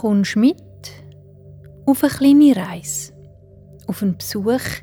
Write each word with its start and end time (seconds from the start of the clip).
kommst 0.00 0.36
mit 0.36 0.56
auf 1.84 2.02
eine 2.02 2.10
kleine 2.10 2.56
Reise, 2.56 3.12
auf 3.86 4.02
einen 4.02 4.16
Besuch 4.16 4.80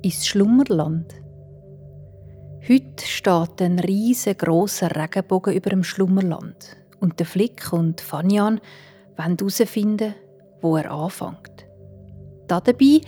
ins 0.00 0.26
Schlummerland. 0.26 1.12
Heute 2.66 3.04
steht 3.04 3.60
ein 3.60 3.78
riesengroßer 3.78 4.96
Regenbogen 4.96 5.52
über 5.52 5.68
dem 5.68 5.84
Schlummerland 5.84 6.78
und 6.98 7.18
der 7.18 7.26
Flick 7.26 7.74
und 7.74 8.00
Fanyan 8.00 8.58
wollen 9.18 9.36
herausfinden, 9.36 10.14
wo 10.62 10.78
er 10.78 10.90
anfängt. 10.90 11.66
Dabei 12.48 13.02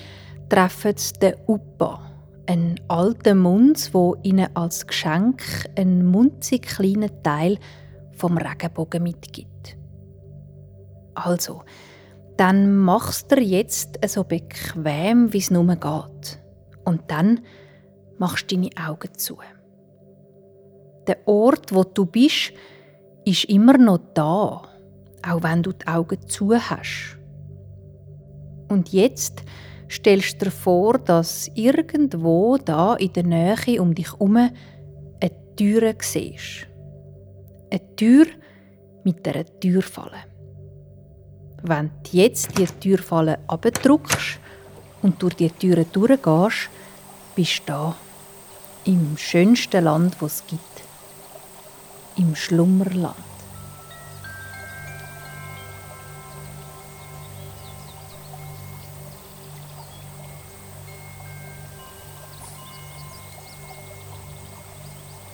treffen 0.50 0.92
sie 0.96 1.14
den 1.14 1.36
Upa, 1.48 2.02
einen 2.46 2.78
alten 2.88 3.38
Munz, 3.38 3.94
wo 3.94 4.14
ihnen 4.22 4.54
als 4.54 4.86
Geschenk 4.86 5.42
einen 5.74 6.04
munzig 6.04 6.66
kleinen 6.66 7.22
Teil 7.22 7.56
vom 8.12 8.36
Regenbogen 8.36 9.02
mitgibt. 9.02 9.55
Also, 11.16 11.62
dann 12.36 12.76
machst 12.76 13.32
du 13.32 13.40
jetzt 13.40 13.98
so 14.06 14.24
bequem, 14.24 15.32
wie 15.32 15.38
es 15.38 15.50
nur 15.50 15.66
geht. 15.66 16.42
Und 16.84 17.02
dann 17.08 17.40
machst 18.18 18.50
du 18.50 18.56
deine 18.56 18.70
Augen 18.88 19.14
zu. 19.16 19.38
Der 21.06 21.26
Ort, 21.26 21.74
wo 21.74 21.84
du 21.84 22.04
bist, 22.04 22.52
ist 23.24 23.44
immer 23.44 23.78
noch 23.78 24.00
da, 24.14 24.62
auch 25.26 25.42
wenn 25.42 25.62
du 25.62 25.72
die 25.72 25.86
Augen 25.86 26.20
zu 26.28 26.54
hast. 26.54 27.18
Und 28.68 28.90
jetzt 28.92 29.42
stellst 29.90 30.40
du 30.40 30.46
dir 30.46 30.50
vor, 30.50 30.98
dass 30.98 31.50
irgendwo 31.54 32.58
da 32.58 32.96
in 32.96 33.12
der 33.12 33.24
Nähe 33.24 33.80
um 33.80 33.94
dich 33.94 34.12
herum 34.12 34.36
eine 34.36 35.56
Tür 35.56 35.94
siehst. 36.00 36.66
Eine 37.70 37.96
Tür 37.96 38.26
mit 39.04 39.26
einer 39.26 39.44
Türfalle. 39.60 40.35
Wenn 41.62 41.90
du 42.04 42.10
jetzt 42.16 42.58
die 42.58 42.66
Türfalle 42.66 43.38
abdrückst 43.48 44.38
und 45.02 45.22
durch 45.22 45.34
die 45.34 45.50
Türe 45.50 45.84
durchgehst, 45.84 46.68
bist 47.34 47.60
du 47.60 47.72
da, 47.72 47.96
im 48.84 49.16
schönsten 49.16 49.84
Land, 49.84 50.16
das 50.20 50.34
es 50.34 50.46
gibt. 50.46 50.60
Im 52.16 52.36
Schlummerland. 52.36 53.16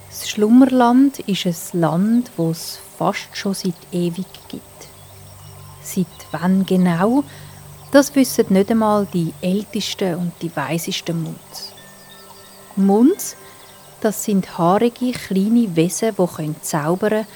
Das 0.09 0.31
Schlummerland 0.31 1.19
ist 1.21 1.75
ein 1.75 1.81
Land, 1.81 2.31
das 2.37 2.57
es 2.57 2.81
fast 2.97 3.37
schon 3.37 3.55
seit 3.55 3.75
ewig 3.93 4.27
gibt. 4.49 4.72
Seit 5.95 6.07
wann 6.31 6.65
genau, 6.65 7.23
das 7.91 8.15
wissen 8.15 8.47
nicht 8.49 8.71
einmal 8.71 9.07
die 9.13 9.35
ältesten 9.43 10.15
und 10.15 10.33
die 10.41 10.55
weisesten 10.57 11.23
Munds. 11.23 11.73
Munds, 12.77 13.37
das 14.01 14.25
sind 14.25 14.57
haarige, 14.57 15.13
kleine 15.13 15.77
Wesen, 15.77 16.15
die 16.17 16.61
zaubern 16.63 17.27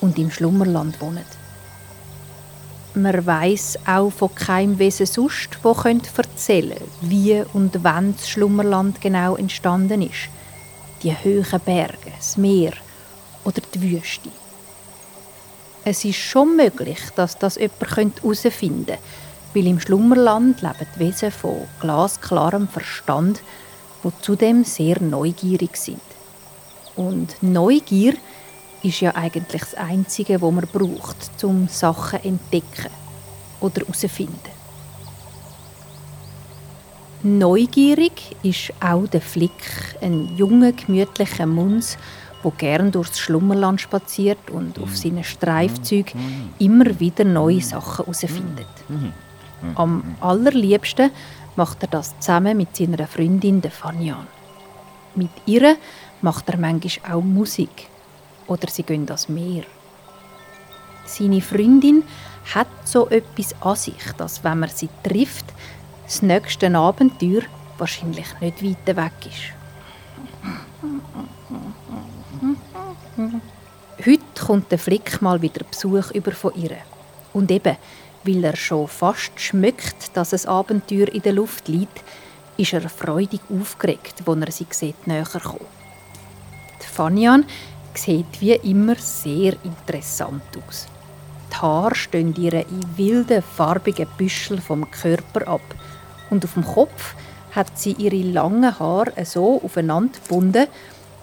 und 0.00 0.16
im 0.18 0.30
Schlummerland 0.30 1.00
wohnen. 1.00 1.24
Man 2.94 3.26
weiß 3.26 3.80
auch 3.86 4.10
von 4.10 4.32
keinem 4.32 4.78
Wesen 4.78 5.06
sonst, 5.06 5.58
das 5.60 6.16
erzählen 6.16 6.78
könnte, 6.78 6.88
wie 7.00 7.42
und 7.52 7.82
wann 7.82 8.14
das 8.14 8.28
Schlummerland 8.28 9.00
genau 9.00 9.34
entstanden 9.34 10.02
ist. 10.02 10.28
Die 11.02 11.12
hohen 11.12 11.60
Berge, 11.64 12.12
das 12.16 12.36
Meer 12.36 12.74
oder 13.44 13.60
die 13.74 13.82
Wüste. 13.82 14.30
Es 15.86 16.04
ist 16.04 16.16
schon 16.16 16.56
möglich, 16.56 16.98
dass 17.14 17.38
das 17.38 17.56
jemand 17.56 18.22
herausfinden 18.22 18.86
könnte, 18.86 18.98
weil 19.52 19.66
im 19.66 19.78
Schlummerland 19.78 20.62
leben 20.62 20.86
Wesen 20.96 21.30
von 21.30 21.68
glasklarem 21.80 22.68
Verstand, 22.68 23.42
die 24.02 24.08
zudem 24.22 24.64
sehr 24.64 25.00
neugierig 25.02 25.76
sind. 25.76 26.00
Und 26.96 27.36
Neugier 27.42 28.14
ist 28.82 29.00
ja 29.00 29.14
eigentlich 29.14 29.60
das 29.60 29.74
Einzige, 29.74 30.40
was 30.40 30.52
man 30.52 30.66
braucht, 30.66 31.44
um 31.44 31.68
Sachen 31.68 32.22
zu 32.22 32.28
entdecken 32.28 32.90
oder 33.60 33.80
herauszufinden. 33.80 34.54
Neugierig 37.22 38.36
ist 38.42 38.72
auch 38.80 39.06
der 39.06 39.22
Flick, 39.22 39.96
ein 40.00 40.34
junger, 40.36 40.72
gemütlicher 40.72 41.46
Muns, 41.46 41.96
der 42.44 42.52
gern 42.52 42.92
durchs 42.92 43.18
Schlummerland 43.18 43.80
spaziert 43.80 44.50
und 44.50 44.78
auf 44.78 44.96
seinen 44.96 45.24
Streifzügen 45.24 46.52
immer 46.58 47.00
wieder 47.00 47.24
neue 47.24 47.60
Sachen 47.60 48.04
herausfindet. 48.04 48.66
Am 49.74 50.16
allerliebsten 50.20 51.10
macht 51.56 51.82
er 51.82 51.88
das 51.88 52.14
zusammen 52.20 52.56
mit 52.56 52.76
seiner 52.76 53.06
Freundin 53.06 53.60
der 53.60 53.70
Fanyan. 53.70 54.26
Mit 55.14 55.30
ihr 55.46 55.76
macht 56.22 56.48
er 56.48 56.58
manchmal 56.58 57.12
auch 57.12 57.22
Musik 57.22 57.88
oder 58.46 58.68
sie 58.68 58.82
gehen 58.82 59.06
ans 59.06 59.28
Meer. 59.28 59.64
Seine 61.06 61.40
Freundin 61.40 62.02
hat 62.54 62.68
so 62.84 63.08
etwas 63.08 63.54
an 63.62 63.76
sich, 63.76 64.12
dass 64.16 64.42
wenn 64.44 64.60
man 64.60 64.68
sie 64.68 64.88
trifft, 65.02 65.46
das 66.04 66.22
nächste 66.22 66.74
Abenteuer 66.74 67.42
wahrscheinlich 67.78 68.26
nicht 68.40 68.62
weit 68.62 68.96
weg 68.96 69.12
ist. 69.26 69.54
Heute 73.16 74.44
kommt 74.44 74.72
der 74.72 74.78
Flick 74.78 75.22
mal 75.22 75.40
wieder 75.40 75.64
Besuch 75.64 76.10
über 76.10 76.32
von 76.32 76.54
ihr. 76.56 76.76
Und 77.32 77.50
eben, 77.50 77.76
weil 78.24 78.44
er 78.44 78.56
schon 78.56 78.88
fast 78.88 79.38
schmeckt, 79.40 80.16
dass 80.16 80.34
ein 80.34 80.48
Abenteuer 80.48 81.08
in 81.08 81.22
der 81.22 81.34
Luft 81.34 81.68
liegt, 81.68 82.02
ist 82.56 82.72
er 82.72 82.88
freudig 82.88 83.40
aufgeregt, 83.48 84.22
als 84.26 84.40
er 84.40 84.52
sie 84.52 84.66
sieht, 84.70 85.06
näher 85.06 85.24
kommt. 85.24 85.60
Die 86.82 86.86
Fanyan 86.86 87.44
sieht 87.94 88.40
wie 88.40 88.52
immer 88.52 88.96
sehr 88.96 89.54
interessant 89.62 90.42
aus. 90.66 90.88
Die 91.52 91.56
Haare 91.56 91.94
stehen 91.94 92.34
ihr 92.36 92.52
in 92.54 92.96
wilden, 92.96 93.42
farbigen 93.42 94.08
Büschel 94.16 94.60
vom 94.60 94.90
Körper 94.90 95.46
ab 95.46 95.74
und 96.30 96.44
auf 96.44 96.54
dem 96.54 96.64
Kopf 96.64 97.14
hat 97.52 97.78
sie 97.78 97.92
ihre 97.92 98.16
langen 98.16 98.76
Haare 98.78 99.24
so 99.24 99.60
aufeinander 99.62 100.18
gebunden, 100.20 100.66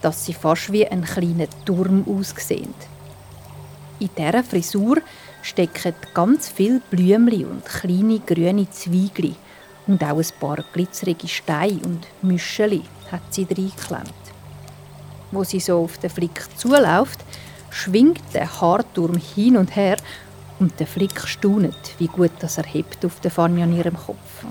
dass 0.02 0.26
sie 0.26 0.34
fast 0.34 0.72
wie 0.72 0.88
ein 0.88 1.04
kleiner 1.04 1.48
Turm 1.66 2.06
aussehen. 2.08 2.74
In 4.00 4.10
dieser 4.18 4.44
Frisur 4.44 4.98
stecken 5.42 5.94
ganz 6.14 6.50
viele 6.50 6.82
Blümchen 6.90 7.46
und 7.46 7.66
kleine 7.66 8.20
grüne 8.20 8.70
Zweigli 8.70 9.36
und 9.88 10.04
auch 10.04 10.18
ein 10.18 10.26
paar 10.40 10.64
glitzerige 10.74 11.28
Steine 11.28 11.82
und 11.84 12.08
Müscheli 12.22 12.84
hat 13.12 13.22
sie 13.30 13.44
reingeklemmt. 13.44 14.14
Wo 15.32 15.44
sie 15.44 15.60
so 15.60 15.84
auf 15.84 15.98
den 15.98 16.10
Flick 16.10 16.46
zuläuft, 16.58 17.20
schwingt 17.70 18.22
der 18.34 18.62
Haarturm 18.62 19.18
hin 19.18 19.58
und 19.58 19.76
her 19.76 19.98
und 20.60 20.80
der 20.80 20.88
Flick 20.88 21.20
staunet, 21.28 21.96
wie 21.98 22.08
gut 22.08 22.32
das 22.40 22.58
er 22.58 22.66
hebt 22.66 23.06
auf 23.06 23.20
der 23.20 23.32
Fanny 23.32 23.64
an 23.64 23.76
ihrem 23.76 23.96
Kopf. 23.96 24.46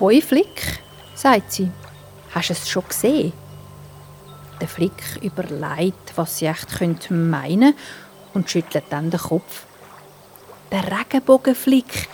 Hoi 0.00 0.20
Flick, 0.20 0.80
sagt 1.14 1.52
sie. 1.52 1.70
Hast 2.34 2.50
du 2.50 2.52
es 2.52 2.68
schon 2.68 2.84
gesehen? 2.88 3.32
Der 4.60 4.68
Flick 4.68 5.20
überlegt, 5.22 6.12
was 6.16 6.38
sie 6.38 6.46
echt 6.46 6.80
meinen 7.10 7.74
könnte 7.74 7.74
und 8.34 8.50
schüttelt 8.50 8.84
dann 8.90 9.10
den 9.10 9.20
Kopf. 9.20 9.66
Der 10.70 10.84
Regenbogenflick. 10.90 12.08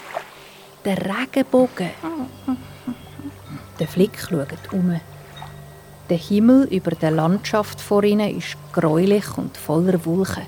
Der 0.85 0.99
Regenbogen. 0.99 1.91
Der 3.79 3.89
Flick 3.89 4.19
schaut 4.19 4.73
um. 4.73 5.01
Der 6.09 6.19
Himmel 6.19 6.65
über 6.65 6.91
der 6.91 7.13
Landschaft 7.13 7.81
vor 7.81 8.03
ihnen 8.03 8.37
ist 8.37 8.57
gräulich 8.73 9.39
und 9.39 9.57
voller 9.57 10.05
Wolken. 10.05 10.47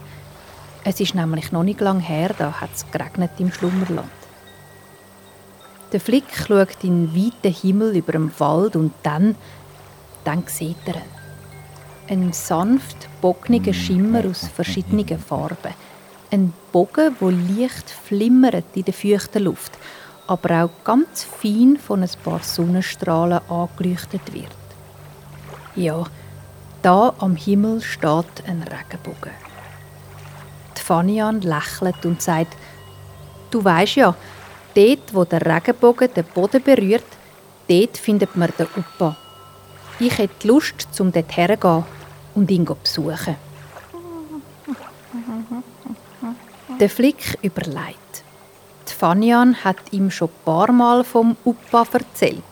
Es 0.85 0.99
ist 0.99 1.15
nämlich 1.15 1.53
noch 1.53 1.63
nicht 1.63 1.81
lang 1.81 2.01
her, 2.01 2.35
da 2.37 2.53
hat 2.61 2.71
es 2.75 2.85
geregnet 2.91 3.31
im 3.39 3.53
Schlummerland. 3.53 4.11
Der 5.93 6.01
Flick 6.01 6.25
schaut 6.35 6.83
in 6.83 7.13
den 7.13 7.15
weiten 7.15 7.53
Himmel 7.53 7.97
über 7.97 8.13
dem 8.13 8.33
Wald 8.39 8.77
und 8.77 8.93
dann, 9.03 9.37
dann 10.25 10.43
sieht 10.47 10.77
er 10.87 10.95
ihn. 10.95 11.03
Ein 12.09 12.33
sanft 12.33 13.09
bogniger 13.21 13.75
Schimmer 13.75 14.25
aus 14.25 14.49
verschiedenen 14.49 15.19
Farben. 15.19 15.75
Ein 16.31 16.55
Bogen, 16.73 17.15
wo 17.21 17.29
leicht 17.29 17.91
flimmert 17.91 18.65
in 18.75 18.85
der 18.85 18.95
feuchten 18.95 19.45
Luft, 19.45 19.73
aber 20.27 20.65
auch 20.65 20.85
ganz 20.85 21.25
fein 21.25 21.77
von 21.77 22.03
ein 22.03 22.11
paar 22.25 22.43
Sonnenstrahlen 22.43 23.41
angeleuchtet 23.51 24.33
wird. 24.33 24.57
Ja, 25.77 26.05
da 26.81 27.13
am 27.19 27.37
Himmel 27.37 27.83
steht 27.83 28.45
ein 28.47 28.63
Regenbogen. 28.63 29.33
Die 30.77 30.83
Fanian 30.83 31.43
lächelt 31.43 32.05
und 32.07 32.23
sagt, 32.23 32.57
du 33.51 33.63
weißt 33.63 33.97
ja, 33.97 34.15
Dort, 34.75 35.13
wo 35.13 35.25
der 35.25 35.45
Regenbogen 35.45 36.15
den 36.15 36.25
Boden 36.25 36.63
berührt, 36.63 37.05
dort 37.69 37.99
findet 37.99 38.35
man 38.37 38.53
den 38.59 38.67
Upa. 38.77 39.17
Ich 39.99 40.17
hätte 40.17 40.49
Lust, 40.49 40.89
um 40.99 41.13
dort 41.13 41.37
herzugehen 41.37 41.85
und 42.35 42.51
ihn 42.51 42.67
zu 42.67 42.75
besuchen. 42.75 43.37
Der 46.81 46.89
Flick 46.89 47.39
überlegt. 47.43 48.25
Die 48.89 48.93
Fanian 48.93 49.63
hat 49.63 49.77
ihm 49.91 50.11
schon 50.11 50.29
ein 50.29 50.45
paar 50.45 50.73
Mal 50.73 51.05
vom 51.05 51.37
Upa 51.45 51.87
erzählt. 51.93 52.43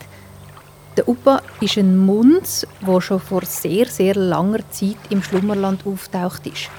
Der 0.97 1.07
Upa 1.07 1.41
ist 1.59 1.77
ein 1.77 1.97
Munz, 1.97 2.67
der 2.85 3.01
schon 3.01 3.19
vor 3.19 3.45
sehr, 3.45 3.87
sehr 3.87 4.13
langer 4.13 4.69
Zeit 4.69 4.97
im 5.09 5.23
Schlummerland 5.23 5.87
auftaucht 5.87 6.45
ist. 6.45 6.69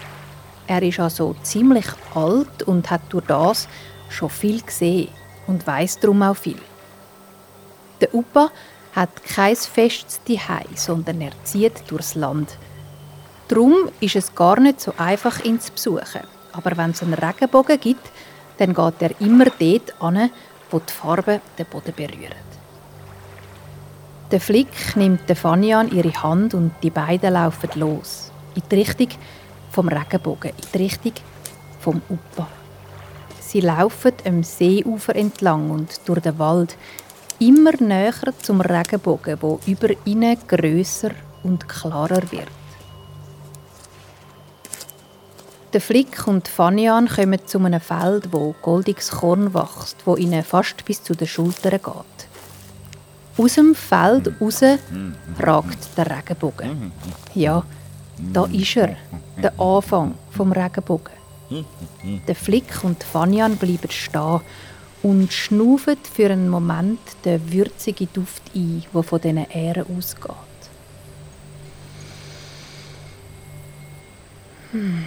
Er 0.67 0.83
ist 0.83 1.01
also 1.01 1.35
ziemlich 1.43 1.87
alt 2.15 2.63
und 2.63 2.91
hat 2.91 3.03
durch 3.09 3.25
das 3.27 3.69
schon 4.09 4.31
viel 4.31 4.63
gesehen 4.63 5.09
und 5.47 5.67
weiß 5.67 6.01
darum 6.01 6.23
auch 6.23 6.37
viel. 6.37 6.59
Der 8.01 8.15
Upa 8.15 8.51
hat 8.95 9.25
kein 9.25 9.57
festes 9.57 10.21
Zuhause, 10.25 10.67
sondern 10.75 11.21
er 11.21 11.33
zieht 11.45 11.83
durchs 11.89 12.15
Land. 12.15 12.59
Darum 13.49 13.91
ist 14.01 14.17
es 14.17 14.35
gar 14.35 14.61
nicht 14.61 14.81
so 14.81 14.95
einfach, 14.97 15.45
ihn 15.45 15.61
zu 15.61 15.73
besuchen. 15.73 16.23
Aber 16.53 16.77
wenn 16.77 16.91
es 16.91 17.03
einen 17.03 17.15
Regenbogen 17.15 17.81
gibt, 17.81 18.11
dann 18.59 18.75
geht 18.75 18.95
er 19.01 19.21
immer 19.21 19.47
dort 19.47 20.03
an, 20.03 20.31
wo 20.71 20.79
die 20.79 20.93
Farbe 20.93 21.41
den 21.59 21.67
Boden 21.67 21.95
berührt. 21.95 22.37
Der 24.31 24.41
Flick 24.41 24.97
nimmt 24.97 25.31
Fanny 25.37 25.75
an 25.75 25.91
ihre 25.91 26.13
Hand 26.23 26.55
und 26.55 26.73
die 26.83 26.91
beiden 26.91 27.35
laufen 27.35 27.69
los. 27.75 28.31
In 28.55 28.63
die 28.71 28.77
Richtung 28.77 29.09
vom 29.71 29.89
Regenbogen, 29.89 30.51
in 30.51 30.69
die 30.73 30.79
Richtung 30.79 31.13
vom 31.81 32.01
Upa. 32.09 32.49
Sie 33.53 33.61
laufen 33.61 34.15
am 34.25 34.43
Seeufer 34.43 35.15
entlang 35.15 35.69
und 35.69 36.01
durch 36.07 36.21
den 36.21 36.39
Wald, 36.39 36.75
immer 37.39 37.73
näher 37.81 38.15
zum 38.41 38.63
Regenbogen, 38.63 39.37
wo 39.43 39.61
über 39.67 39.91
ihnen 40.07 40.39
größer 40.49 41.11
und 41.43 41.69
klarer 41.69 42.23
wird. 42.33 42.49
Der 45.75 45.83
Flick 45.83 46.27
und 46.27 46.49
Fanian 46.49 47.07
kommen 47.09 47.47
zu 47.47 47.59
einem 47.59 47.83
Feld, 47.83 48.33
wo 48.33 48.55
goldiges 48.63 49.11
Korn 49.11 49.53
wächst, 49.53 49.99
wo 50.07 50.17
ihnen 50.17 50.45
fast 50.45 50.83
bis 50.87 51.03
zu 51.03 51.15
den 51.15 51.29
Schultern 51.29 51.73
geht. 51.73 52.29
Aus 53.37 53.55
dem 53.57 53.75
Feld 53.75 54.33
raus 54.41 54.95
ragt 55.39 55.99
der 55.99 56.11
Regenbogen. 56.11 56.91
Ja, 57.35 57.63
da 58.33 58.47
ist 58.47 58.79
er, 58.79 58.97
der 59.43 59.53
Anfang 59.61 60.15
vom 60.31 60.53
Regenbogen. 60.53 61.22
Der 62.27 62.35
Flick 62.35 62.85
und 62.85 63.03
Fanian 63.03 63.57
bleiben 63.57 63.91
stehen 63.91 64.41
und 65.03 65.33
schnaufen 65.33 65.97
für 66.13 66.31
einen 66.31 66.49
Moment 66.49 67.01
den 67.25 67.53
würzigen 67.53 68.09
Duft 68.13 68.43
ein, 68.55 68.85
der 68.93 69.03
von 69.03 69.21
diesen 69.21 69.51
Ähren 69.51 69.87
ausgeht. 69.97 70.37
Hm. 74.73 75.05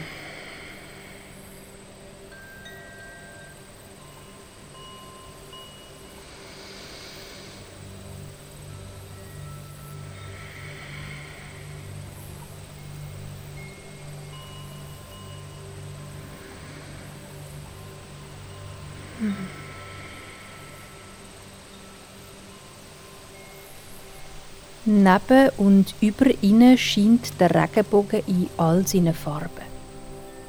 Neben 24.88 25.50
und 25.58 25.96
über 26.00 26.28
ihnen 26.44 26.78
scheint 26.78 27.40
der 27.40 27.56
Regenbogen 27.56 28.22
in 28.28 28.48
all 28.58 28.86
seinen 28.86 29.16
Farben. 29.16 29.66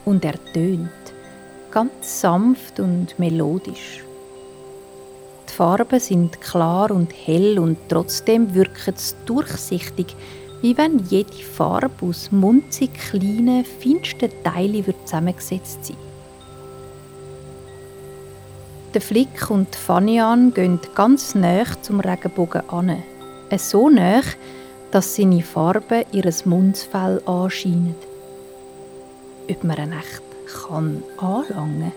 Und 0.05 0.27
er 0.27 0.35
tönt 0.53 0.91
ganz 1.71 2.21
sanft 2.21 2.79
und 2.79 3.19
melodisch. 3.19 4.05
Die 5.49 5.53
Farben 5.55 6.01
sind 6.01 6.39
klar 6.43 6.91
und 6.91 7.15
hell 7.15 7.59
und 7.59 7.79
trotzdem 7.89 8.55
wirken 8.55 8.93
sie 8.97 9.15
durchsichtig, 9.25 10.15
wie 10.61 10.77
wenn 10.77 10.99
jede 11.09 11.33
Farbe 11.33 12.07
aus 12.07 12.31
munzig 12.31 12.91
kleinen, 12.93 13.65
feinsten 13.65 14.31
Teilen 14.45 14.95
zusammengesetzt 15.05 15.87
sein 15.87 15.97
Der 18.93 19.01
Flick 19.01 19.51
und 19.51 19.75
Fanian 19.75 20.53
gehen 20.53 20.79
ganz 20.95 21.35
nah 21.35 21.65
zum 21.81 22.01
Regenbogen 22.01 22.69
an 22.69 23.03
so 23.55 23.89
nah, 23.89 24.23
dass 24.91 25.15
seine 25.15 25.43
Farben 25.43 26.05
ihr 26.13 26.31
Mundsfell 26.45 27.23
anscheinen. 27.27 27.95
Ob 29.49 29.65
man 29.65 29.77
ihn 29.79 29.93
echt 29.93 30.23
kann 30.65 31.03
anlangen 31.19 31.93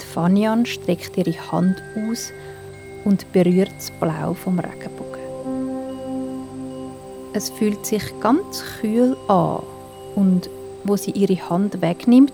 Die 0.00 0.06
Fanian 0.06 0.64
streckt 0.64 1.16
ihre 1.16 1.52
Hand 1.52 1.76
aus 1.96 2.32
und 3.04 3.30
berührt 3.32 3.72
das 3.76 3.90
Blau 3.90 4.34
vom 4.34 4.58
Regenbogen. 4.58 5.20
Es 7.32 7.50
fühlt 7.50 7.84
sich 7.84 8.02
ganz 8.20 8.62
kühl 8.80 9.16
an 9.28 9.62
und 10.14 10.48
wo 10.84 10.96
sie 10.96 11.10
ihre 11.10 11.48
Hand 11.48 11.82
wegnimmt, 11.82 12.32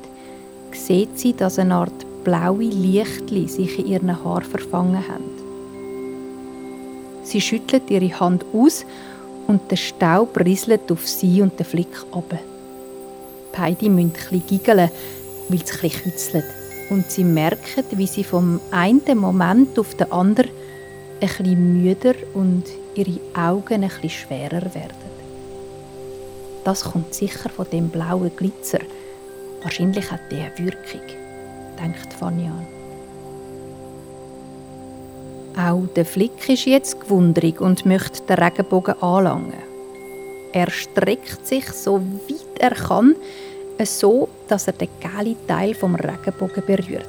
sieht 0.72 1.18
sie, 1.18 1.32
dass 1.32 1.58
eine 1.58 1.74
Art 1.74 2.24
blaue 2.24 2.64
Lichtli 2.64 3.48
sich 3.48 3.78
in 3.78 3.86
ihren 3.86 4.24
Haaren 4.24 4.44
verfangen 4.44 5.08
haben. 5.08 5.39
Sie 7.30 7.40
schüttelt 7.40 7.88
ihre 7.90 8.18
Hand 8.18 8.44
aus 8.52 8.84
und 9.46 9.70
der 9.70 9.76
Staub 9.76 10.36
rieselt 10.44 10.90
auf 10.90 11.06
sie 11.06 11.40
und 11.40 11.56
den 11.56 11.64
Flick 11.64 11.96
ab. 12.10 12.36
Beide 13.56 13.88
müssen 13.88 14.14
ein 14.32 14.42
giggeln, 14.48 14.90
weil 15.48 15.60
es 15.62 15.80
ein 15.80 15.90
kützelt. 15.90 16.44
Und 16.90 17.08
sie 17.08 17.22
merken, 17.22 17.84
wie 17.92 18.08
sie 18.08 18.24
vom 18.24 18.60
einen 18.72 19.16
Moment 19.16 19.78
auf 19.78 19.94
den 19.94 20.10
anderen 20.10 20.50
ein 21.20 21.28
bisschen 21.28 21.84
müder 21.84 22.14
und 22.34 22.64
ihre 22.96 23.20
Augen 23.34 23.84
ein 23.84 23.90
bisschen 23.90 24.10
schwerer 24.10 24.74
werden. 24.74 25.10
Das 26.64 26.82
kommt 26.82 27.14
sicher 27.14 27.48
von 27.48 27.70
dem 27.70 27.90
blauen 27.90 28.34
Glitzer. 28.34 28.80
Wahrscheinlich 29.62 30.10
hat 30.10 30.32
eine 30.32 30.50
Wirkung, 30.56 31.06
denkt 31.80 32.12
Fanny 32.12 32.46
an. 32.46 32.79
Auch 35.68 35.86
der 35.94 36.06
Flick 36.06 36.48
ist 36.48 36.64
jetzt 36.64 37.00
gewundrig 37.00 37.60
und 37.60 37.84
möchte 37.84 38.22
den 38.22 38.38
Regenbogen 38.38 38.94
anlangen. 39.02 39.62
Er 40.52 40.70
streckt 40.70 41.46
sich 41.46 41.68
so 41.70 42.00
weit 42.00 42.58
er 42.58 42.70
kann, 42.70 43.14
so 43.84 44.28
dass 44.48 44.68
er 44.68 44.72
den 44.72 44.88
gelben 45.00 45.36
Teil 45.46 45.74
vom 45.74 45.96
Regenbogen 45.96 46.64
berührt. 46.66 47.04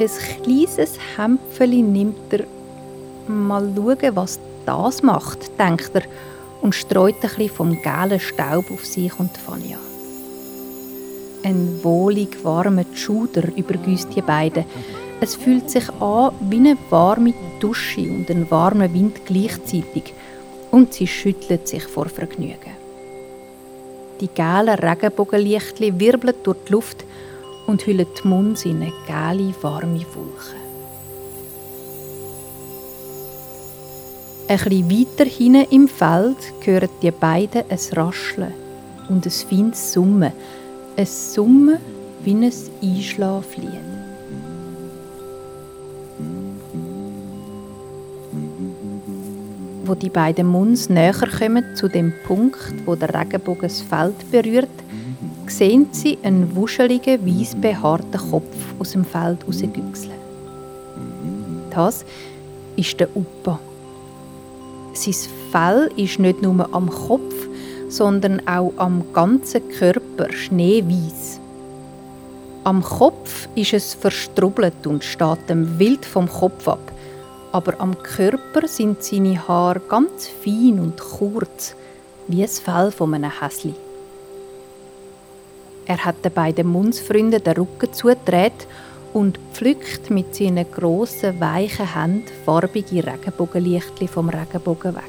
Ein 0.00 0.08
kleines 0.42 0.98
Hämpfeli 1.16 1.82
nimmt 1.82 2.32
er. 2.32 2.46
Mal 3.28 3.70
schauen, 3.76 4.16
was 4.16 4.40
das 4.64 5.02
macht, 5.02 5.50
denkt 5.58 5.90
er 5.94 6.02
und 6.62 6.74
streut 6.74 7.16
ein 7.16 7.20
bisschen 7.20 7.50
vom 7.50 7.82
gelben 7.82 8.20
Staub 8.20 8.70
auf 8.70 8.86
sich 8.86 9.12
und 9.18 9.36
Fania. 9.36 9.78
Ein 11.44 11.80
wohlig 11.82 12.42
warmer 12.44 12.84
Schuder 12.94 13.42
übergüsst 13.56 14.08
die 14.16 14.22
beiden. 14.22 14.64
Es 15.22 15.36
fühlt 15.36 15.70
sich 15.70 15.88
an 16.00 16.32
wie 16.50 16.56
eine 16.56 16.76
warme 16.90 17.32
Dusche 17.60 18.00
und 18.00 18.28
ein 18.28 18.50
warmer 18.50 18.92
Wind 18.92 19.24
gleichzeitig 19.24 20.14
und 20.72 20.92
sie 20.92 21.06
schüttelt 21.06 21.68
sich 21.68 21.84
vor 21.84 22.06
Vergnügen. 22.06 22.74
Die 24.20 24.26
gelben 24.26 24.74
Regenbogenlichtli 24.74 26.00
wirbeln 26.00 26.34
durch 26.42 26.58
die 26.66 26.72
Luft 26.72 27.04
und 27.68 27.86
hüllen 27.86 28.08
die 28.18 28.26
Mund 28.26 28.66
in 28.66 28.82
eine 28.82 28.92
gelbe, 29.06 29.54
warme 29.62 30.04
Wolke. 30.12 30.56
Ein 34.48 34.58
bisschen 34.58 34.90
weiter 34.90 35.30
hinten 35.30 35.70
im 35.70 35.86
Feld 35.86 36.38
hören 36.64 36.88
die 37.00 37.12
beiden 37.12 37.62
ein 37.68 37.78
Rascheln 37.92 38.52
und 39.08 39.24
ein 39.24 39.30
feines 39.30 39.92
Summen. 39.92 40.32
Ein 40.96 41.06
Summen 41.06 41.78
wie 42.24 42.34
ein 42.34 42.52
Einschlaflied. 42.82 43.91
Wo 49.92 49.94
die 49.94 50.08
beiden 50.08 50.46
Muns 50.46 50.88
näher 50.88 51.12
kommen 51.12 51.76
zu 51.76 51.86
dem 51.86 52.14
Punkt, 52.26 52.72
wo 52.86 52.94
der 52.94 53.12
Regenbogen 53.12 53.68
das 53.68 53.82
Feld 53.82 54.30
berührt, 54.30 54.70
sehen 55.46 55.88
sie 55.90 56.16
einen 56.22 56.56
wuscheligen, 56.56 57.20
weiß 57.26 57.56
behaarten 57.56 58.30
Kopf 58.30 58.56
aus 58.78 58.92
dem 58.92 59.04
Feld 59.04 59.46
rausgüchseln. 59.46 60.14
Das 61.74 62.06
ist 62.74 62.98
der 62.98 63.14
Upa. 63.14 63.60
Sein 64.94 65.14
Fell 65.50 65.90
ist 65.96 66.18
nicht 66.18 66.40
nur 66.40 66.66
am 66.72 66.88
Kopf, 66.88 67.34
sondern 67.90 68.40
auch 68.48 68.72
am 68.78 69.04
ganzen 69.12 69.68
Körper 69.78 70.32
schneeweiß. 70.32 71.38
Am 72.64 72.82
Kopf 72.82 73.46
ist 73.56 73.74
es 73.74 73.92
verstrubbelt 73.92 74.86
und 74.86 75.04
steht 75.04 75.50
dem 75.50 75.78
wild 75.78 76.06
vom 76.06 76.30
Kopf 76.30 76.66
ab 76.66 76.91
aber 77.52 77.78
am 77.80 78.02
Körper 78.02 78.66
sind 78.66 79.02
seine 79.04 79.46
Haare 79.46 79.80
ganz 79.80 80.26
fein 80.26 80.80
und 80.80 80.98
kurz, 80.98 81.76
wie 82.26 82.40
das 82.40 82.58
Fell 82.58 82.90
von 82.90 83.14
einem 83.14 83.30
Häsli. 83.40 83.74
Er 85.86 86.04
hat 86.04 86.24
den 86.24 86.32
beiden 86.32 86.68
Mundsfreunden 86.68 87.42
den 87.42 87.54
Rücken 87.54 87.92
zugedreht 87.92 88.66
und 89.12 89.38
pflückt 89.52 90.10
mit 90.10 90.34
seinen 90.34 90.70
grossen, 90.70 91.38
weichen 91.40 91.94
Händen 91.94 92.28
farbige 92.46 93.06
Regenbogenlichtchen 93.06 94.08
vom 94.08 94.30
Regenbogen 94.30 94.94
weg. 94.94 95.02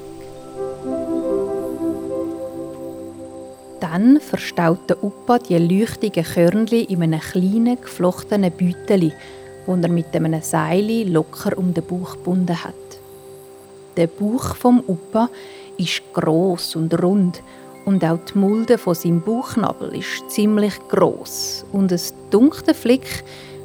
Dann 3.80 4.20
verstaut 4.20 4.90
der 4.90 5.02
Opa 5.02 5.38
die 5.38 5.56
leuchtigen 5.56 6.24
Körnchen 6.24 6.86
in 6.86 7.02
einem 7.02 7.20
kleinen, 7.20 7.80
geflochtenen 7.80 8.50
Beutel, 8.50 9.12
das 9.66 9.78
er 9.82 9.88
mit 9.88 10.14
einem 10.14 10.42
Seil 10.42 11.08
locker 11.08 11.56
um 11.56 11.72
den 11.72 11.84
Bauch 11.84 12.12
gebunden 12.12 12.62
hat. 12.64 12.74
Der 13.96 14.06
Bauch 14.06 14.54
vom 14.56 14.82
Opa 14.86 15.28
ist 15.76 16.02
groß 16.12 16.76
und 16.76 17.02
rund 17.02 17.42
und 17.84 18.04
auch 18.04 18.18
die 18.18 18.38
Mulde 18.38 18.78
von 18.78 18.94
seinem 18.94 19.20
Bauchnabel 19.20 19.94
ist 19.94 20.30
ziemlich 20.30 20.74
groß 20.88 21.66
und 21.72 21.92
es 21.92 22.14
dunkle 22.30 22.74
Flick, 22.74 23.24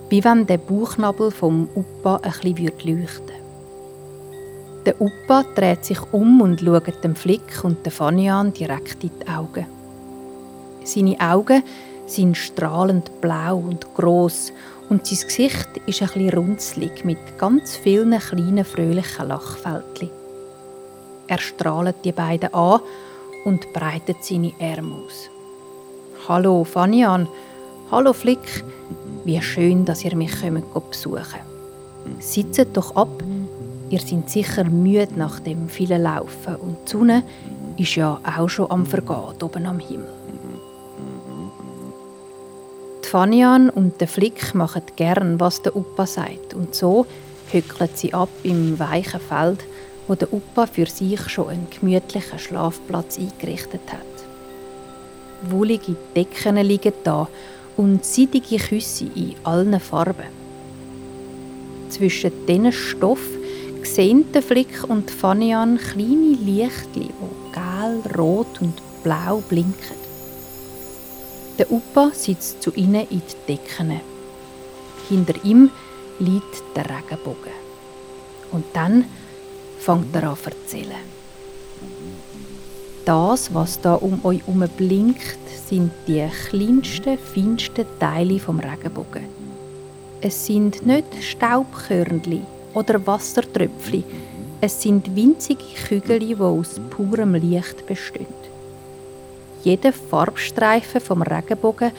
wie 0.10 0.24
wenn 0.24 0.46
der 0.46 0.58
Bauchnabel 0.58 1.32
vom 1.32 1.70
Opa 1.76 2.18
ein 2.18 2.32
bisschen 2.32 2.56
leuchten 2.56 2.98
würde. 2.98 3.34
Der 4.86 5.02
Opa 5.02 5.44
dreht 5.56 5.86
sich 5.86 6.00
um 6.12 6.42
und 6.42 6.62
schaut 6.62 7.04
dem 7.04 7.16
Flick 7.16 7.64
und 7.64 7.86
der 7.86 7.92
Fanny 7.92 8.32
direkt 8.52 9.04
in 9.04 9.12
die 9.20 9.28
Augen. 9.28 9.66
Seine 10.84 11.20
Augen 11.20 11.64
sind 12.06 12.38
strahlend 12.38 13.22
blau 13.22 13.58
und 13.58 13.94
groß 13.94 14.52
und 14.90 15.06
sein 15.06 15.28
Gesicht 15.28 15.70
ist 15.86 16.02
ein 16.02 16.08
bisschen 16.08 16.30
runzlig 16.34 17.06
mit 17.06 17.38
ganz 17.38 17.76
vielen 17.76 18.18
kleinen 18.18 18.66
fröhlichen 18.66 19.28
Lachfältchen. 19.28 20.10
Er 21.28 21.38
strahlt 21.38 21.96
die 22.04 22.12
beiden 22.12 22.54
an 22.54 22.82
und 23.46 23.72
breitet 23.72 24.24
seine 24.24 24.52
Arme 24.60 24.96
aus. 24.96 25.30
Hallo 26.28 26.64
Fanian, 26.64 27.28
hallo 27.92 28.14
Flick, 28.14 28.64
wie 29.26 29.40
schön, 29.42 29.86
dass 29.86 30.04
ihr 30.04 30.16
mich 30.16 30.42
kommt 30.42 30.90
besuchen. 30.90 31.42
Sitzt 32.20 32.68
doch 32.74 32.96
ab, 32.96 33.24
ihr 33.92 34.00
seid 34.00 34.30
sicher 34.30 34.64
müde 34.64 35.14
nach 35.16 35.40
dem 35.40 35.70
vielen 35.70 36.02
Laufen 36.02 36.56
und 36.56 36.78
die 36.88 36.92
Sonne 36.92 37.24
ist 37.78 37.96
ja 37.96 38.20
auch 38.26 38.50
schon 38.50 38.72
am 38.72 38.86
Vergehen 38.88 39.36
oben 39.42 39.66
am 39.68 39.80
Himmel. 39.80 40.19
Fanian 43.10 43.72
und 43.72 44.00
der 44.02 44.08
Flick 44.08 44.54
machen 44.54 44.84
gern, 44.96 45.40
was 45.40 45.64
der 45.64 45.76
Opa 45.76 46.06
sagt 46.06 46.54
und 46.54 46.76
so 46.76 47.08
hückeln 47.52 47.90
sie 47.96 48.14
ab 48.14 48.30
im 48.44 48.78
weichen 48.78 49.20
Feld, 49.20 49.66
wo 50.08 50.14
der 50.14 50.32
Opa 50.32 50.68
für 50.68 50.86
sich 50.86 51.20
schon 51.28 51.50
einen 51.50 51.68
gemütlichen 51.72 52.38
Schlafplatz 52.38 53.18
eingerichtet 53.18 53.82
hat. 53.92 55.50
Wohlige 55.50 55.96
Decken 56.16 56.58
liegen 56.58 56.94
da 57.04 57.28
und 57.78 58.06
seidige 58.06 58.58
Küsse 58.58 59.06
in 59.16 59.34
allen 59.44 59.80
Farben. 59.80 60.30
Zwischen 61.90 62.46
diesen 62.46 62.72
Stoff 62.72 63.28
sehen 63.82 64.32
der 64.34 64.44
Flick 64.44 64.88
und 64.88 65.10
Fanian 65.10 65.80
kleine 65.80 66.38
Lichtli, 66.46 67.10
die 67.10 67.54
gel, 67.54 68.16
rot 68.16 68.62
und 68.62 68.80
blau 69.04 69.42
blinken. 69.50 69.99
Der 71.60 71.70
Opa 71.74 72.12
sitzt 72.14 72.64
zu 72.64 72.72
ihnen 72.72 73.06
in 73.10 73.22
die 73.22 73.54
Decken. 73.54 74.00
Hinter 75.10 75.44
ihm 75.44 75.70
liegt 76.18 76.64
der 76.74 76.86
Regenbogen. 76.86 77.52
Und 78.54 78.64
dann 78.72 79.04
fängt 79.78 80.16
er 80.16 80.30
an 80.30 80.38
zu 80.38 80.50
erzählen. 80.52 81.04
Das, 83.04 83.54
was 83.54 83.82
da 83.82 83.96
um 83.96 84.24
euch 84.24 84.40
herum 84.48 84.64
blinkt, 84.78 85.38
sind 85.68 85.92
die 86.08 86.26
kleinsten, 86.50 87.18
feinsten 87.18 87.86
Teile 88.00 88.40
vom 88.40 88.62
Regenbogen. 88.62 89.26
Es 90.22 90.46
sind 90.46 90.86
nicht 90.86 91.08
Staubkörnchen 91.22 92.46
oder 92.74 93.06
Wassertröpfchen, 93.06 94.06
es 94.62 94.82
sind 94.82 95.14
winzige 95.14 95.64
Kügel, 95.88 96.20
die 96.20 96.36
aus 96.38 96.80
purem 96.90 97.34
Licht 97.36 97.86
bestehen. 97.86 98.49
Jeder 99.64 99.92
Farbstreifen 99.92 101.02
vom 101.02 101.22
Regenbogen 101.22 101.92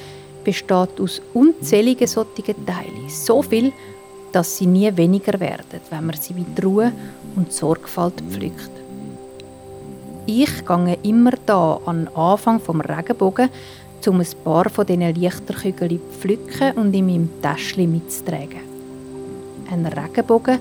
besteht 0.45 1.01
aus 1.01 1.21
unzähligen 1.35 2.07
solchen 2.07 2.67
Teilen. 2.67 3.09
So 3.09 3.43
viel, 3.43 3.73
dass 4.33 4.57
sie 4.57 4.67
nie 4.67 4.97
weniger 4.97 5.39
werden, 5.39 5.81
wenn 5.91 6.07
man 6.07 6.17
sie 6.17 6.35
mit 6.35 6.65
Ruhe 6.65 6.93
und 7.37 7.53
Sorgfalt 7.53 8.15
pflückt. 8.31 8.71
Ich 10.27 10.65
gehe 10.65 10.99
immer 11.03 11.33
da 11.45 11.81
an 11.87 12.09
Anfang 12.15 12.61
vom 12.61 12.81
Regenbogen, 12.81 13.51
um 14.07 14.21
ein 14.21 14.27
paar 14.45 14.71
von 14.71 14.87
diesen 14.87 15.15
Lichterkügeln 15.15 15.99
zu 15.99 16.19
pflücken 16.19 16.73
und 16.77 16.95
in 16.95 17.07
meinem 17.07 17.29
Täschchen 17.43 17.91
mitzutragen. 17.91 18.61
Ein 19.71 19.87
Regenbogen 19.87 20.59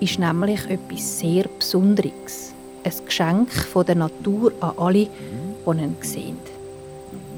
ist 0.00 0.18
nämlich 0.18 0.64
etwas 0.68 1.18
sehr 1.18 1.44
Besonderes. 1.58 2.54
Ein 2.84 2.92
Geschenk 3.04 3.52
von 3.52 3.84
der 3.84 3.96
Natur 3.96 4.52
an 4.60 4.72
alle, 4.78 5.08
ihn 5.78 5.96
sehen. 6.00 6.38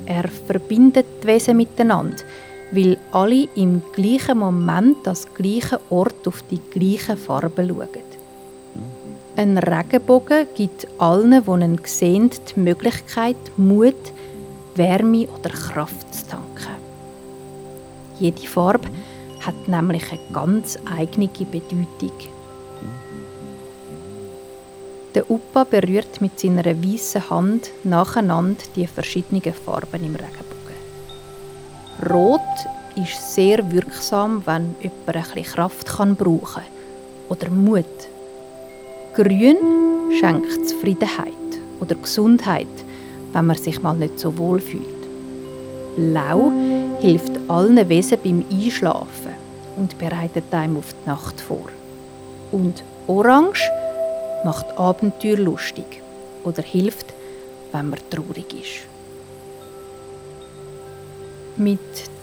Er 0.07 0.29
verbindet 0.29 1.07
die 1.23 1.27
Wesen 1.27 1.57
miteinander, 1.57 2.23
weil 2.73 2.99
alle 3.13 3.49
im 3.55 3.83
gleichen 3.93 4.39
Moment 4.39 5.07
an 5.07 5.15
den 5.15 5.35
gleichen 5.35 5.79
Ort 5.91 6.27
auf 6.27 6.43
die 6.51 6.61
gleichen 6.71 7.17
Farben 7.17 7.69
schauen. 7.69 8.13
Ein 9.37 9.57
Regenbogen 9.57 10.47
gibt 10.55 10.87
allen, 10.99 11.43
die 11.45 11.65
ihn 11.65 11.81
sehen, 11.85 12.31
die 12.31 12.61
Möglichkeit, 12.61 13.37
Mut, 13.57 14.13
Wärme 14.75 15.27
oder 15.29 15.51
Kraft 15.51 16.15
zu 16.15 16.27
tanken. 16.27 16.77
Jede 18.19 18.47
Farbe 18.47 18.89
hat 19.41 19.69
nämlich 19.69 20.05
eine 20.13 20.21
ganz 20.33 20.79
eigene 20.99 21.29
Bedeutung. 21.29 21.87
Upa 25.33 25.65
berührt 25.65 26.21
mit 26.21 26.39
seiner 26.39 26.67
weißen 26.67 27.31
Hand 27.31 27.71
nacheinander 27.85 28.63
die 28.77 28.87
verschiedenen 28.87 29.55
Farben 29.55 30.05
im 30.05 30.15
Regenbogen. 30.15 30.77
Rot 32.11 32.41
ist 32.97 33.35
sehr 33.35 33.73
wirksam, 33.73 34.43
wenn 34.45 34.75
jemand 34.83 35.07
bisschen 35.07 35.45
Kraft 35.45 35.87
kann 35.87 36.17
brauchen 36.17 36.65
oder 37.31 37.49
Mut. 37.49 37.87
Grün 39.15 39.57
schenkt 40.21 40.69
Zufriedenheit 40.69 41.33
oder 41.81 41.95
Gesundheit, 41.95 42.67
wenn 43.33 43.47
man 43.47 43.57
sich 43.57 43.83
mal 43.83 43.97
nicht 43.97 44.19
so 44.19 44.37
wohl 44.37 44.61
fühlt. 44.61 44.85
Blau 45.97 46.53
hilft 47.01 47.33
allen 47.49 47.89
Wesen 47.89 48.19
beim 48.23 48.45
Einschlafen 48.53 49.33
und 49.79 49.97
bereitet 49.97 50.53
einem 50.53 50.77
auf 50.77 50.93
die 50.93 51.09
Nacht 51.09 51.41
vor. 51.41 51.71
Und 52.51 52.85
Orange 53.07 53.71
macht 54.45 54.79
Abenteuer 54.79 55.37
lustig 55.37 56.03
oder 56.45 56.63
hilft, 56.63 57.07
wenn 57.73 57.91
man 57.91 58.01
traurig 58.11 58.53
ist. 58.53 58.87
Mit 61.57 61.81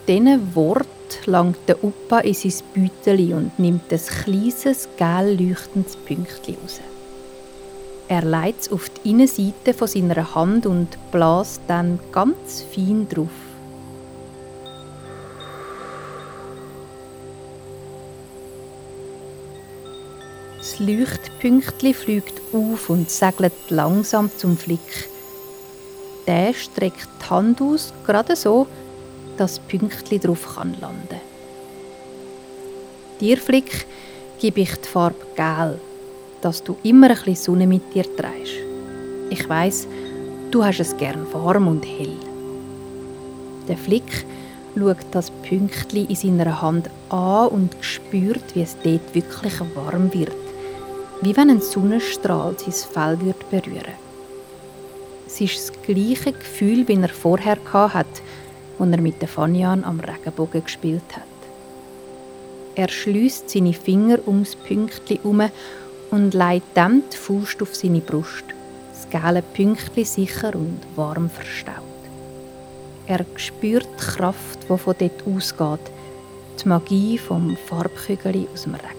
diesen 0.08 0.56
Worten 0.56 0.88
langt 1.26 1.58
der 1.68 1.84
Opa 1.84 2.20
in 2.20 2.34
sein 2.34 2.54
Beutel 2.74 3.34
und 3.34 3.58
nimmt 3.60 3.92
ein 3.92 4.00
kleines, 4.00 4.90
gel 4.98 5.38
leuchtendes 5.40 5.96
Pünktchen 5.96 6.56
raus. 6.64 6.80
Er 8.08 8.24
legt 8.24 8.62
es 8.62 8.72
auf 8.72 8.90
die 8.90 9.12
Innenseite 9.12 9.74
seiner 9.88 10.34
Hand 10.34 10.66
und 10.66 10.88
bläst 11.12 11.62
dann 11.68 12.00
ganz 12.12 12.66
fein 12.74 13.08
drauf. 13.08 13.49
Das 20.80 20.88
Leuchtpünktchen 20.88 21.94
fliegt 21.94 22.42
auf 22.54 22.90
und 22.90 23.10
segelt 23.10 23.52
langsam 23.70 24.32
zum 24.38 24.58
Flick. 24.58 25.10
Der 26.26 26.54
streckt 26.54 27.10
die 27.22 27.30
Hand 27.30 27.62
aus, 27.62 27.94
gerade 28.06 28.36
so, 28.36 28.66
dass 29.36 29.56
das 29.56 29.68
Pünktchen 29.68 30.22
drauf 30.22 30.56
kann 30.56 30.78
landen. 30.80 31.20
Dir, 33.20 33.38
Flick, 33.38 33.88
gebe 34.40 34.62
ich 34.62 34.74
die 34.74 34.88
Farbe 34.88 35.26
Gel, 35.36 35.80
dass 36.42 36.64
du 36.64 36.78
immer 36.84 37.10
ein 37.10 37.16
bisschen 37.16 37.36
Sonne 37.36 37.68
mit 37.68 37.94
dir 37.94 38.04
trägst. 38.16 38.54
Ich 39.30 39.50
weiß, 39.50 39.88
du 40.52 40.64
hast 40.64 40.80
es 40.80 40.96
gern 40.96 41.28
warm 41.34 41.68
und 41.68 41.86
hell. 41.86 42.16
Der 43.68 43.78
Flick 43.78 44.26
schaut 44.78 44.98
das 45.12 45.30
Pünktchen 45.30 46.08
in 46.08 46.16
seiner 46.16 46.62
Hand 46.62 46.90
an 47.10 47.50
und 47.50 47.76
spürt, 47.82 48.56
wie 48.56 48.62
es 48.62 48.78
dort 48.82 49.14
wirklich 49.14 49.60
warm 49.76 50.14
wird. 50.14 50.49
Wie 51.22 51.36
wenn 51.36 51.50
ein 51.50 51.62
Sonnenstrahl 51.62 52.56
sein 52.58 52.72
Fell 52.72 53.18
berühren 53.18 53.66
würde. 53.66 53.94
Es 55.28 55.42
ist 55.42 55.70
das 55.70 55.82
gleiche 55.84 56.32
Gefühl, 56.32 56.88
wie 56.88 56.96
er 56.96 57.10
vorher 57.10 57.58
hatte, 57.74 58.22
als 58.80 58.92
er 58.92 59.02
mit 59.02 59.22
der 59.22 59.28
Fanian 59.28 59.84
am 59.84 60.00
Regenbogen 60.00 60.64
gespielt 60.64 61.04
hat. 61.14 61.24
Er 62.76 62.88
schließt 62.88 63.50
seine 63.50 63.74
Finger 63.74 64.20
ums 64.26 64.56
Pünktchen 64.56 65.18
herum 65.18 65.44
und 66.12 66.34
legt 66.34 66.66
dann 66.76 67.04
die 67.12 67.18
Faust 67.18 67.62
auf 67.62 67.76
seine 67.76 68.00
Brust. 68.00 68.46
Das 68.94 69.10
gelbe 69.10 69.42
Pünktchen 69.42 70.06
sicher 70.06 70.56
und 70.56 70.80
warm 70.96 71.30
verstaut. 71.30 71.76
Er 73.08 73.26
spürt 73.36 73.88
die 74.00 74.06
Kraft, 74.06 74.60
die 74.64 74.78
von 74.78 74.96
dort 74.98 75.28
ausgeht. 75.28 75.92
Die 76.64 76.68
Magie 76.70 77.18
vom 77.18 77.58
Farbkügel 77.58 78.48
aus 78.54 78.64
dem 78.64 78.76
Regen. 78.76 78.99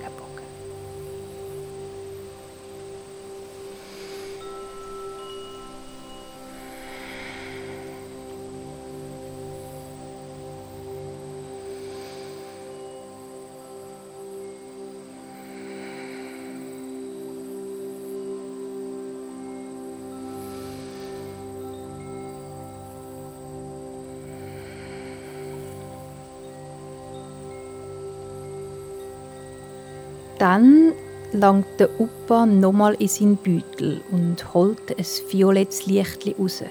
Langt 31.41 31.67
der 31.79 31.89
Upa 31.99 32.45
nochmal 32.45 32.95
in 32.99 33.09
seinen 33.09 33.37
Beutel 33.37 34.03
und 34.11 34.53
holt 34.53 34.97
ein 34.97 35.05
violettes 35.31 35.87
Licht 35.87 36.27
raus, 36.39 36.63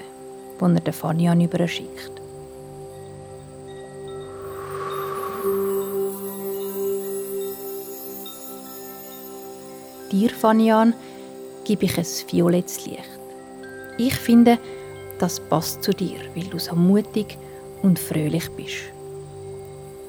das 0.58 0.72
er 0.84 0.92
Fanian 0.92 1.40
überschickt. 1.40 2.12
Dir, 10.12 10.30
Fanian, 10.30 10.94
gebe 11.64 11.84
ich 11.84 11.98
ein 11.98 12.06
violettes 12.28 12.86
Licht. 12.86 13.20
Ich 13.98 14.14
finde, 14.14 14.58
das 15.18 15.40
passt 15.40 15.82
zu 15.82 15.92
dir, 15.92 16.18
weil 16.34 16.44
du 16.44 16.58
so 16.58 16.74
mutig 16.74 17.38
und 17.82 17.98
fröhlich 17.98 18.50
bist. 18.52 18.92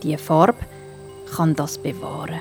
Die 0.03 0.17
Farbe 0.17 0.59
kann 1.35 1.55
das 1.55 1.77
bewahren. 1.77 2.39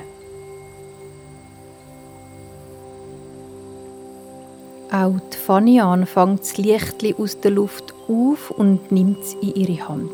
Auch 4.92 5.14
die 5.32 5.36
Fanian 5.36 6.04
fängt 6.04 6.40
das 6.40 6.58
Licht 6.58 7.04
aus 7.16 7.38
der 7.38 7.52
Luft 7.52 7.94
auf 8.08 8.50
und 8.50 8.90
nimmt 8.90 9.20
es 9.20 9.34
in 9.34 9.54
ihre 9.54 9.88
Hand. 9.88 10.10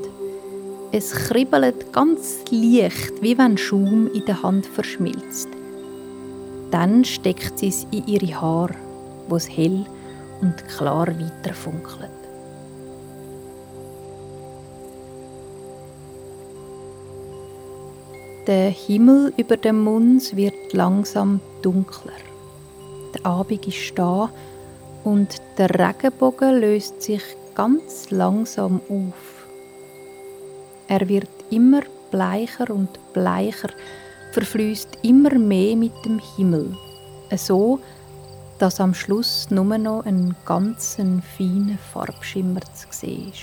Es 0.93 1.13
kribbelt 1.13 1.95
ganz 1.95 2.45
leicht, 2.51 3.23
wie 3.23 3.39
wenn 3.39 3.57
Schaum 3.57 4.11
in 4.13 4.27
der 4.27 4.43
Hand 4.43 4.67
verschmilzt. 4.67 5.49
Dann 6.71 7.07
steckt 7.07 7.59
sie 7.59 7.69
es 7.69 7.87
in 7.91 8.07
ihre 8.07 8.39
Haare, 8.39 8.75
wo 9.29 9.37
es 9.37 9.49
hell 9.49 9.87
und 10.43 10.69
klar 10.69 11.09
weiterfunkelt. 11.09 12.11
Der 18.47 18.69
Himmel 18.69 19.33
über 19.39 19.57
dem 19.57 19.83
Mund 19.83 20.37
wird 20.37 20.75
langsam 20.75 21.41
dunkler. 21.63 22.13
Der 23.15 23.25
Abend 23.25 23.67
ist 23.67 23.99
da 23.99 24.31
und 25.07 25.41
der 25.57 25.71
Regenbogen 25.71 26.61
löst 26.61 27.01
sich 27.01 27.23
ganz 27.55 28.11
langsam 28.11 28.81
auf. 28.89 29.47
Er 30.89 31.09
wird 31.09 31.31
immer 31.49 31.83
bleicher 32.11 32.69
und 32.71 32.99
bleicher, 33.13 33.69
verfließt 34.33 34.99
immer 35.03 35.33
mehr 35.35 35.77
mit 35.77 35.93
dem 36.05 36.21
Himmel, 36.37 36.77
so 37.37 37.79
dass 38.59 38.81
am 38.81 38.95
Schluss 38.95 39.49
nur 39.51 39.79
noch 39.79 40.05
ein 40.07 40.35
ganz 40.45 40.97
feiner 40.97 41.79
Farbschimmer 41.93 42.63
zu 42.75 42.89
sehen 42.91 43.31
ist. 43.31 43.43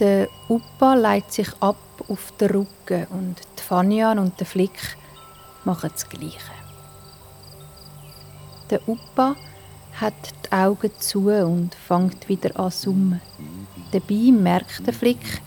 Der 0.00 0.28
Upa 0.50 0.94
leitet 0.94 1.32
sich 1.32 1.48
ab 1.60 1.76
auf 2.08 2.32
den 2.38 2.50
Rücken 2.50 3.06
und 3.10 3.36
die 3.58 3.62
Fanian 3.62 4.18
und 4.18 4.38
der 4.38 4.46
Flick 4.46 4.96
machen 5.64 5.90
das 5.94 6.06
Gleiche. 6.08 6.52
Der 8.70 8.86
Upa 8.86 9.36
hat 10.00 10.14
die 10.44 10.52
Augen 10.52 10.90
zu 10.98 11.30
und 11.30 11.74
fängt 11.74 12.28
wieder 12.28 12.58
an 12.58 12.70
zu 12.70 12.90
summen. 12.90 13.20
Dabei 13.92 14.32
merkt 14.32 14.86
der 14.86 14.94
Flick, 14.94 15.42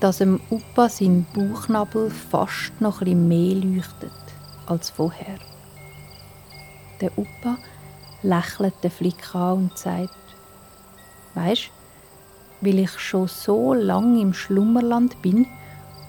dass 0.00 0.18
dem 0.18 0.40
Upa 0.50 0.88
sein 0.88 1.26
Bauchnabel 1.34 2.10
fast 2.10 2.80
noch 2.80 3.02
etwas 3.02 3.14
mehr 3.14 3.54
leuchtet 3.54 4.12
als 4.66 4.90
vorher. 4.90 5.38
Der 7.00 7.16
Upa 7.16 7.58
lächelt 8.22 8.74
den 8.82 8.90
Flick 8.90 9.34
an 9.34 9.58
und 9.58 9.78
sagt, 9.78 10.14
Weisst, 11.34 11.70
weil 12.62 12.78
ich 12.78 12.98
schon 12.98 13.28
so 13.28 13.74
lange 13.74 14.22
im 14.22 14.32
Schlummerland 14.32 15.20
bin 15.20 15.46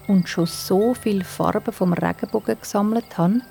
und 0.07 0.29
schon 0.29 0.45
so 0.45 0.93
viele 0.93 1.25
Farben 1.25 1.73
vom 1.73 1.91
Regenbogen 1.91 2.57
gesammelt 2.59 3.17
habe, 3.17 3.41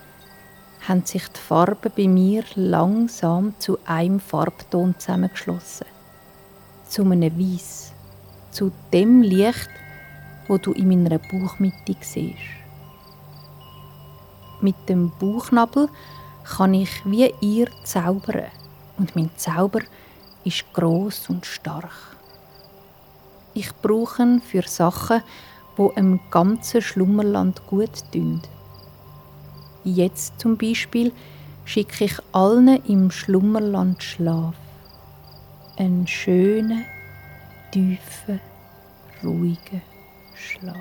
haben 0.88 1.04
sich 1.04 1.26
die 1.28 1.40
Farben 1.40 1.90
bei 1.96 2.06
mir 2.06 2.44
langsam 2.54 3.54
zu 3.58 3.78
einem 3.84 4.20
Farbton 4.20 4.94
zusammengeschlossen. 4.98 5.86
Zu 6.88 7.02
einem 7.02 7.36
Weiß. 7.38 7.92
Zu 8.52 8.70
dem 8.92 9.22
Licht, 9.22 9.70
wo 10.46 10.58
du 10.58 10.72
in 10.72 10.88
meiner 10.88 11.18
Bauchmitte 11.18 11.96
siehst. 12.00 12.38
Mit 14.60 14.76
dem 14.88 15.10
Bauchnabel 15.18 15.88
kann 16.44 16.74
ich 16.74 17.04
wie 17.04 17.34
ihr 17.40 17.68
zaubern 17.84 18.46
und 18.96 19.16
mein 19.16 19.30
Zauber 19.36 19.80
ist 20.44 20.64
groß 20.72 21.28
und 21.28 21.44
stark. 21.44 22.16
Ich 23.54 23.74
brauche 23.82 24.22
ihn 24.22 24.40
für 24.40 24.62
Sachen, 24.62 25.22
wo 25.76 25.88
im 25.90 26.20
ganzen 26.30 26.80
Schlummerland 26.80 27.66
gut 27.66 27.90
tun. 28.12 28.40
Jetzt 29.88 30.40
zum 30.40 30.56
Beispiel 30.56 31.12
schicke 31.64 32.06
ich 32.06 32.18
allen 32.32 32.84
im 32.86 33.12
Schlummerland 33.12 34.02
Schlaf. 34.02 34.56
Einen 35.76 36.08
schönen, 36.08 36.84
tiefen, 37.70 38.40
ruhigen 39.22 39.82
Schlaf. 40.34 40.74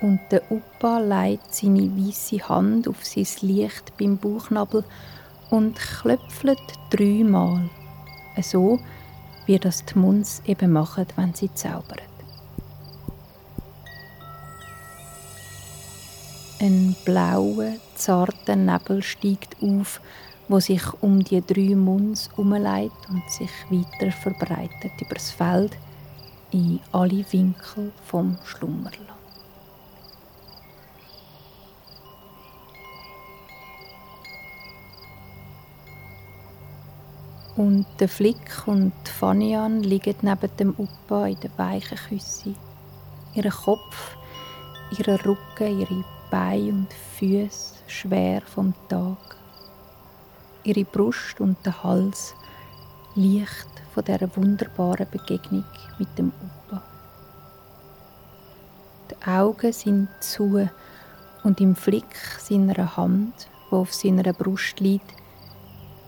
Und 0.00 0.18
der 0.30 0.50
Upa 0.50 0.98
legt 0.98 1.54
seine 1.54 1.94
weiße 1.94 2.48
Hand 2.48 2.88
auf 2.88 3.04
sein 3.04 3.26
Licht 3.42 3.94
beim 3.98 4.16
Bauchnabel 4.16 4.82
und 5.50 5.76
klöpfelt 5.76 6.58
dreimal 6.88 7.68
so 8.40 8.78
wie 9.46 9.58
das 9.58 9.84
die 9.84 9.98
Munds 9.98 10.40
eben 10.46 10.72
machen, 10.72 11.06
wenn 11.16 11.34
sie 11.34 11.52
zaubern. 11.52 11.98
Ein 16.60 16.94
blauer, 17.04 17.72
zarter 17.96 18.54
Nebel 18.54 19.02
steigt 19.02 19.56
auf, 19.60 20.00
wo 20.48 20.60
sich 20.60 20.82
um 21.00 21.24
die 21.24 21.44
drei 21.44 21.74
Munds 21.74 22.30
umleitet 22.36 22.92
und 23.08 23.28
sich 23.30 23.50
weiter 23.68 24.12
verbreitet 24.12 24.92
über 25.00 25.14
das 25.14 25.32
Feld 25.32 25.76
in 26.52 26.78
alle 26.92 27.24
Winkel 27.32 27.90
vom 28.06 28.38
Schlummerland. 28.44 29.21
Und 37.54 37.84
der 38.00 38.08
Flick 38.08 38.66
und 38.66 38.92
Fanian 39.04 39.82
liegen 39.82 40.16
neben 40.22 40.56
dem 40.58 40.74
Upa 40.78 41.26
in 41.26 41.38
der 41.40 41.50
weichen 41.58 41.98
Küsse. 41.98 42.54
Ihr 43.34 43.50
Kopf, 43.50 44.16
ihr 44.96 45.06
Rücken, 45.26 45.80
ihre 45.80 46.04
Beine 46.30 46.72
und 46.72 46.88
Füße 47.18 47.74
schwer 47.86 48.40
vom 48.40 48.72
Tag. 48.88 49.36
Ihre 50.64 50.84
Brust 50.84 51.40
und 51.40 51.58
der 51.66 51.82
Hals 51.82 52.34
leicht 53.14 53.68
von 53.92 54.04
dieser 54.04 54.34
wunderbaren 54.34 55.06
Begegnung 55.10 55.64
mit 55.98 56.08
dem 56.16 56.32
Upa. 56.42 56.82
Die 59.10 59.28
Augen 59.28 59.72
sind 59.72 60.08
zu 60.20 60.68
und 61.42 61.60
im 61.60 61.76
Flick 61.76 62.16
seiner 62.38 62.96
Hand, 62.96 63.48
wo 63.68 63.80
auf 63.80 63.92
seiner 63.92 64.32
Brust 64.32 64.80
liegt, 64.80 65.21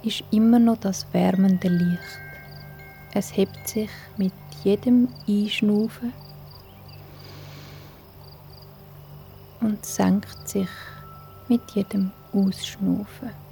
ist 0.05 0.23
immer 0.31 0.59
noch 0.59 0.79
das 0.79 1.07
wärmende 1.13 1.69
Licht. 1.69 2.21
Es 3.15 3.37
hebt 3.37 3.69
sich 3.69 3.91
mit 4.17 4.33
jedem 4.63 5.09
Einschnaufen 5.29 6.13
und 9.61 9.85
senkt 9.85 10.49
sich 10.49 10.69
mit 11.49 11.63
jedem 11.73 12.11
Ausschnaufen. 12.33 13.44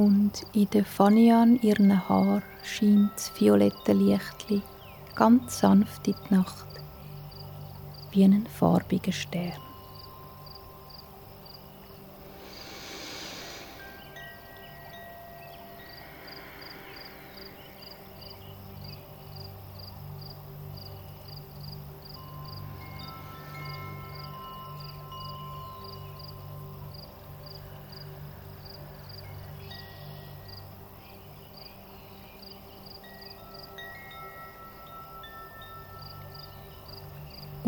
Und 0.00 0.46
in 0.54 0.66
der 0.70 0.86
Fanian 0.86 1.60
ihren 1.60 2.08
Haar 2.08 2.42
scheint 2.62 3.12
das 3.16 3.30
violette 3.38 3.92
Lichtli 3.92 4.62
ganz 5.14 5.58
sanft 5.58 6.08
in 6.08 6.14
die 6.14 6.34
Nacht, 6.34 6.68
wie 8.10 8.24
ein 8.24 8.46
farbiger 8.46 9.12
Stern. 9.12 9.69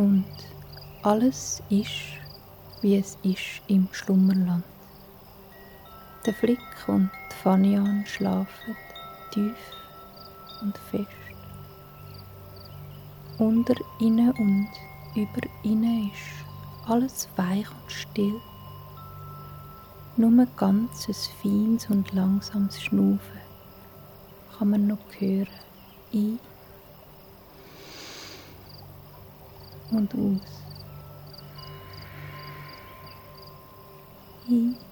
Und 0.03 0.25
alles 1.03 1.63
ist, 1.71 2.19
wie 2.81 2.97
es 2.97 3.17
ist 3.23 3.63
im 3.69 3.89
Schlummerland. 3.93 4.65
Der 6.27 6.35
Flick 6.35 6.59
und 6.89 7.09
Fanian 7.43 8.05
schlafen 8.07 8.77
tief 9.31 9.55
und 10.61 10.77
fest. 10.91 11.07
Unter 13.39 13.75
ihnen 14.01 14.33
und 14.33 14.69
über 15.15 15.47
ihnen 15.63 16.11
ist 16.11 16.91
alles 16.91 17.29
weich 17.37 17.69
und 17.71 17.93
still. 17.93 18.41
Nur 20.17 20.31
ein 20.31 20.89
feines 21.43 21.89
und 21.89 22.13
langsames 22.13 22.83
Schnaufen 22.83 23.41
kann 24.59 24.71
man 24.71 24.89
noch 24.89 24.99
hören. 25.19 25.47
Ein 26.13 26.39
und 29.93 30.15
aus. 30.15 30.67
Ein 34.49 34.92